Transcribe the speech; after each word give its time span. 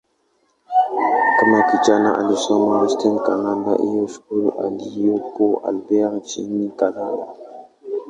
Kama 1.39 1.61
kijana, 1.69 2.09
alisoma 2.19 2.81
"Western 2.81 3.19
Canada 3.19 3.71
High 3.77 4.07
School" 4.07 4.53
iliyopo 4.71 5.61
Albert, 5.65 6.13
nchini 6.13 6.69
Kanada. 6.69 7.27